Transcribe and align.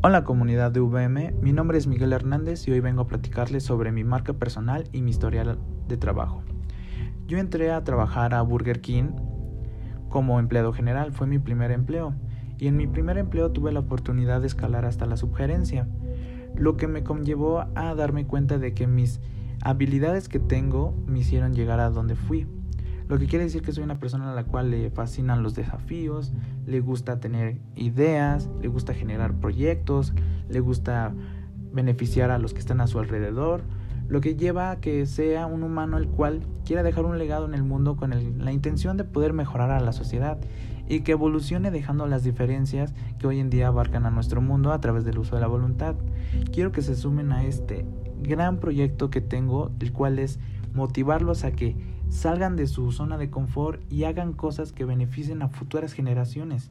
Hola 0.00 0.22
comunidad 0.22 0.70
de 0.70 0.78
VM, 0.78 1.32
mi 1.42 1.52
nombre 1.52 1.76
es 1.76 1.88
Miguel 1.88 2.12
Hernández 2.12 2.68
y 2.68 2.70
hoy 2.70 2.78
vengo 2.78 3.02
a 3.02 3.06
platicarles 3.08 3.64
sobre 3.64 3.90
mi 3.90 4.04
marca 4.04 4.32
personal 4.32 4.84
y 4.92 5.02
mi 5.02 5.10
historial 5.10 5.58
de 5.88 5.96
trabajo. 5.96 6.44
Yo 7.26 7.38
entré 7.38 7.72
a 7.72 7.82
trabajar 7.82 8.32
a 8.32 8.42
Burger 8.42 8.80
King 8.80 9.10
como 10.08 10.38
empleado 10.38 10.72
general, 10.72 11.10
fue 11.10 11.26
mi 11.26 11.40
primer 11.40 11.72
empleo 11.72 12.14
y 12.58 12.68
en 12.68 12.76
mi 12.76 12.86
primer 12.86 13.18
empleo 13.18 13.50
tuve 13.50 13.72
la 13.72 13.80
oportunidad 13.80 14.40
de 14.40 14.46
escalar 14.46 14.84
hasta 14.84 15.04
la 15.04 15.16
subgerencia, 15.16 15.88
lo 16.54 16.76
que 16.76 16.86
me 16.86 17.02
conllevó 17.02 17.66
a 17.74 17.92
darme 17.96 18.24
cuenta 18.24 18.58
de 18.58 18.74
que 18.74 18.86
mis 18.86 19.20
habilidades 19.62 20.28
que 20.28 20.38
tengo 20.38 20.94
me 21.08 21.18
hicieron 21.18 21.54
llegar 21.54 21.80
a 21.80 21.90
donde 21.90 22.14
fui. 22.14 22.46
Lo 23.08 23.18
que 23.18 23.26
quiere 23.26 23.44
decir 23.44 23.62
que 23.62 23.72
soy 23.72 23.84
una 23.84 23.98
persona 23.98 24.30
a 24.30 24.34
la 24.34 24.44
cual 24.44 24.70
le 24.70 24.90
fascinan 24.90 25.42
los 25.42 25.54
desafíos, 25.54 26.32
le 26.66 26.80
gusta 26.80 27.20
tener 27.20 27.56
ideas, 27.74 28.50
le 28.60 28.68
gusta 28.68 28.92
generar 28.92 29.34
proyectos, 29.34 30.12
le 30.50 30.60
gusta 30.60 31.14
beneficiar 31.72 32.30
a 32.30 32.38
los 32.38 32.52
que 32.52 32.60
están 32.60 32.82
a 32.82 32.86
su 32.86 32.98
alrededor, 32.98 33.62
lo 34.08 34.20
que 34.20 34.36
lleva 34.36 34.70
a 34.70 34.80
que 34.80 35.06
sea 35.06 35.46
un 35.46 35.62
humano 35.62 35.96
el 35.96 36.08
cual 36.08 36.40
quiera 36.64 36.82
dejar 36.82 37.06
un 37.06 37.18
legado 37.18 37.46
en 37.46 37.54
el 37.54 37.62
mundo 37.62 37.96
con 37.96 38.10
la 38.10 38.52
intención 38.52 38.96
de 38.96 39.04
poder 39.04 39.32
mejorar 39.32 39.70
a 39.70 39.80
la 39.80 39.92
sociedad 39.92 40.38
y 40.86 41.00
que 41.00 41.12
evolucione 41.12 41.70
dejando 41.70 42.06
las 42.06 42.24
diferencias 42.24 42.94
que 43.18 43.26
hoy 43.26 43.38
en 43.38 43.50
día 43.50 43.68
abarcan 43.68 44.06
a 44.06 44.10
nuestro 44.10 44.40
mundo 44.40 44.72
a 44.72 44.80
través 44.80 45.04
del 45.04 45.18
uso 45.18 45.34
de 45.34 45.42
la 45.42 45.46
voluntad. 45.46 45.94
Quiero 46.52 46.72
que 46.72 46.82
se 46.82 46.96
sumen 46.96 47.32
a 47.32 47.44
este 47.44 47.86
gran 48.22 48.58
proyecto 48.58 49.10
que 49.10 49.20
tengo, 49.20 49.70
el 49.80 49.92
cual 49.92 50.18
es 50.18 50.38
motivarlos 50.72 51.44
a 51.44 51.52
que 51.52 51.76
salgan 52.08 52.56
de 52.56 52.66
su 52.66 52.90
zona 52.92 53.18
de 53.18 53.30
confort 53.30 53.80
y 53.92 54.04
hagan 54.04 54.32
cosas 54.32 54.72
que 54.72 54.84
beneficien 54.84 55.42
a 55.42 55.48
futuras 55.48 55.92
generaciones. 55.92 56.70